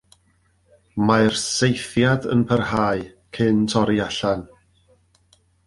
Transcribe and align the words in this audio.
Mae'r 1.09 1.35
saethiad 1.41 2.25
yn 2.37 2.41
parhau, 2.53 3.05
cyn 3.39 3.63
torri 3.75 4.01
allan. 4.09 4.45